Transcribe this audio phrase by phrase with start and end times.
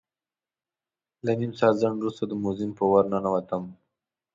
[1.25, 3.63] له نیم ساعت ځنډ وروسته د موزیم په ور ننوتم.